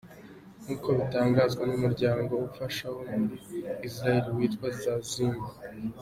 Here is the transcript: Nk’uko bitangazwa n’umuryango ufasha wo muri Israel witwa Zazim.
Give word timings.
Nk’uko 0.63 0.87
bitangazwa 0.99 1.63
n’umuryango 1.69 2.33
ufasha 2.47 2.85
wo 2.93 3.01
muri 3.11 3.35
Israel 3.87 4.25
witwa 4.35 4.67
Zazim. 4.81 5.35